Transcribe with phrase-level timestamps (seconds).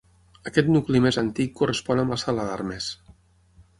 [0.51, 2.89] Aquest nucli més antic correspon amb la sala d'armes.